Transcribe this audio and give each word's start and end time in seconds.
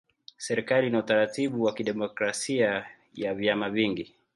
Serikali 0.37 0.87
ina 0.87 0.99
utaratibu 0.99 1.63
wa 1.63 1.73
kidemokrasia 1.73 2.85
ya 3.13 3.33
vyama 3.35 3.69
vingi. 3.69 4.15